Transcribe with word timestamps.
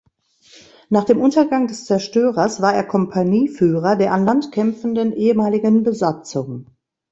Nach 0.89 1.03
dem 1.03 1.21
Untergang 1.21 1.67
des 1.67 1.85
Zerstörers 1.85 2.59
war 2.59 2.73
er 2.73 2.83
Kompanieführer 2.87 3.95
der 3.95 4.13
an 4.13 4.25
Land 4.25 4.51
kämpfenden 4.51 5.13
ehemaligen 5.13 5.83
Besatzung. 5.83 6.65